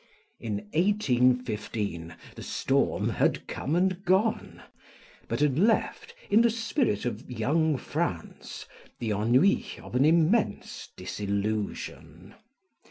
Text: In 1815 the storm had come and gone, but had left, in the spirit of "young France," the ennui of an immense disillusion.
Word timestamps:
In 0.39 0.61
1815 0.73 2.15
the 2.33 2.41
storm 2.41 3.07
had 3.07 3.45
come 3.45 3.75
and 3.75 4.03
gone, 4.03 4.63
but 5.27 5.41
had 5.41 5.59
left, 5.59 6.15
in 6.31 6.41
the 6.41 6.49
spirit 6.49 7.05
of 7.05 7.29
"young 7.29 7.77
France," 7.77 8.65
the 8.97 9.11
ennui 9.11 9.63
of 9.79 9.93
an 9.93 10.05
immense 10.05 10.89
disillusion. 10.97 12.33